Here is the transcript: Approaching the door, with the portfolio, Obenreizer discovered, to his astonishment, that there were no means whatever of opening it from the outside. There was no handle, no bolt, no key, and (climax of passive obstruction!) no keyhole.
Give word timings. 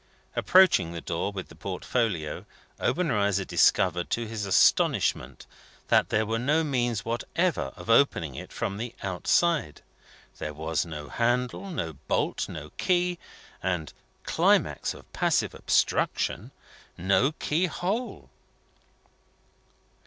Approaching 0.35 0.93
the 0.93 0.99
door, 0.99 1.31
with 1.31 1.49
the 1.49 1.55
portfolio, 1.55 2.47
Obenreizer 2.79 3.45
discovered, 3.45 4.09
to 4.09 4.25
his 4.25 4.47
astonishment, 4.47 5.45
that 5.89 6.09
there 6.09 6.25
were 6.25 6.39
no 6.39 6.63
means 6.63 7.05
whatever 7.05 7.71
of 7.75 7.87
opening 7.87 8.33
it 8.33 8.51
from 8.51 8.77
the 8.77 8.95
outside. 9.03 9.83
There 10.39 10.55
was 10.55 10.87
no 10.87 11.07
handle, 11.09 11.69
no 11.69 11.93
bolt, 11.93 12.49
no 12.49 12.71
key, 12.79 13.19
and 13.61 13.93
(climax 14.23 14.95
of 14.95 15.13
passive 15.13 15.53
obstruction!) 15.53 16.49
no 16.97 17.33
keyhole. 17.33 18.31